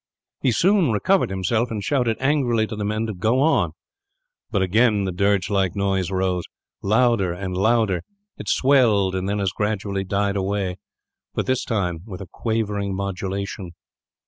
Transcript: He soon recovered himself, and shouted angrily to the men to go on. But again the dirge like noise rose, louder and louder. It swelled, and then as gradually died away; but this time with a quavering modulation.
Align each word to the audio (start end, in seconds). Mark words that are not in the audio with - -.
He 0.41 0.51
soon 0.51 0.89
recovered 0.91 1.29
himself, 1.29 1.69
and 1.69 1.83
shouted 1.83 2.17
angrily 2.19 2.65
to 2.65 2.75
the 2.75 2.83
men 2.83 3.05
to 3.05 3.13
go 3.13 3.39
on. 3.39 3.73
But 4.49 4.63
again 4.63 5.03
the 5.03 5.11
dirge 5.11 5.47
like 5.51 5.75
noise 5.75 6.09
rose, 6.09 6.45
louder 6.81 7.31
and 7.33 7.55
louder. 7.55 8.01
It 8.35 8.49
swelled, 8.49 9.13
and 9.13 9.29
then 9.29 9.39
as 9.39 9.51
gradually 9.51 10.03
died 10.03 10.35
away; 10.37 10.77
but 11.35 11.45
this 11.45 11.63
time 11.63 11.99
with 12.07 12.19
a 12.19 12.25
quavering 12.31 12.95
modulation. 12.95 13.73